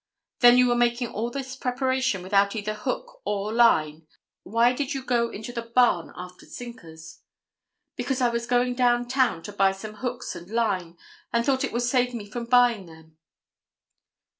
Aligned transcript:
"Then 0.39 0.57
you 0.57 0.65
were 0.67 0.75
making 0.75 1.09
all 1.09 1.29
this 1.29 1.55
preparation 1.55 2.23
without 2.23 2.55
either 2.55 2.73
hook 2.73 3.21
or 3.23 3.53
line. 3.53 4.07
Why 4.41 4.73
did 4.73 4.95
you 4.95 5.03
go 5.03 5.29
into 5.29 5.53
the 5.53 5.61
barn 5.61 6.11
after 6.15 6.47
sinkers?" 6.47 7.19
"Because 7.95 8.19
I 8.19 8.29
was 8.29 8.47
going 8.47 8.73
down 8.73 9.07
town 9.07 9.43
to 9.43 9.53
buy 9.53 9.73
some 9.73 9.93
hooks 9.97 10.35
and 10.35 10.49
line, 10.49 10.97
and 11.31 11.45
thought 11.45 11.63
it 11.63 11.71
would 11.71 11.83
save 11.83 12.15
me 12.15 12.25
from 12.27 12.45
buying 12.45 12.87
them." 12.87 13.17